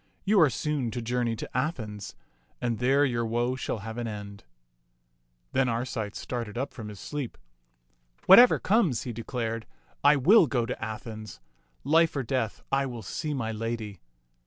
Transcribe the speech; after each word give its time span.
You 0.25 0.41
are 0.41 0.49
soon 0.49 0.89
to 0.97 1.01
journey 1.03 1.35
to 1.35 1.49
Athens, 1.55 2.15
and 2.59 2.79
there 2.79 3.05
your 3.05 3.23
woe 3.23 3.55
shall 3.55 3.77
have 3.85 3.99
an 3.99 4.07
end." 4.07 4.43
Then 5.51 5.69
Arcite 5.69 6.15
started 6.15 6.57
up 6.57 6.73
from 6.73 6.87
his 6.87 6.99
sleep. 6.99 7.37
Whatever 8.25 8.57
comes," 8.57 9.03
he 9.03 9.13
declared, 9.13 9.67
"I 10.03 10.15
will 10.15 10.47
go 10.47 10.65
to 10.65 10.83
Athens. 10.83 11.39
Life 11.83 12.15
or 12.15 12.23
death, 12.23 12.63
I 12.71 12.87
will 12.87 13.03
see 13.03 13.35
my 13.35 13.51
lady." 13.51 13.99